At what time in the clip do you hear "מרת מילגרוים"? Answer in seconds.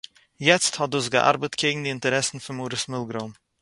2.57-3.33